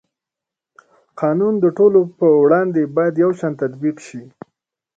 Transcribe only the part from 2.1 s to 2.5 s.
په